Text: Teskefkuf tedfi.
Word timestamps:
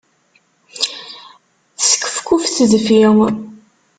Teskefkuf 1.79 2.43
tedfi. 2.55 3.01